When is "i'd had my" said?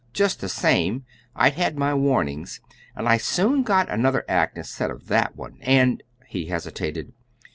1.35-1.93